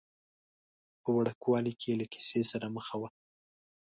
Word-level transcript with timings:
په 1.01 1.09
وړوکوالي 1.17 1.73
کې 1.79 1.87
یې 1.91 1.97
له 2.01 2.05
کیسې 2.13 2.41
سره 2.51 2.67
مخه 2.75 2.95
وه. 3.01 3.09